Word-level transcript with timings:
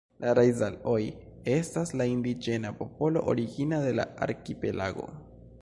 La 0.21 0.31
Raizal-oj 0.37 1.01
estas 1.57 1.93
la 2.01 2.09
indiĝena 2.15 2.73
popolo 2.83 3.25
origina 3.35 3.85
de 3.87 3.97
la 4.03 4.11
arkipelago. 4.29 5.11